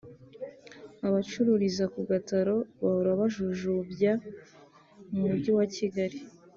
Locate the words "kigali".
5.75-6.17